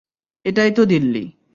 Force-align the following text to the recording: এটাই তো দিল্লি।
এটাই 0.45 0.71
তো 0.71 0.81
দিল্লি। 0.85 1.23